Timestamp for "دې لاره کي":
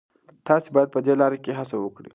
1.05-1.51